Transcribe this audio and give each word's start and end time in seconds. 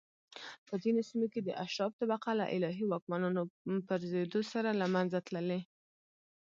په 0.67 0.73
ځینو 0.83 1.01
سیمو 1.09 1.27
کې 1.33 1.39
اشراف 1.65 1.91
طبقه 2.01 2.31
له 2.39 2.45
الهي 2.55 2.85
واکمنانو 2.87 3.41
پرځېدو 3.87 4.41
سره 4.53 4.69
له 4.81 4.87
منځه 4.95 5.19
تللي 5.27 5.59